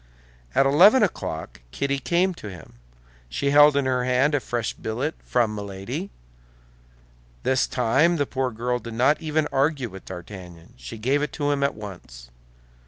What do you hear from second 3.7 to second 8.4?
in her hand a fresh billet from Milady. This time the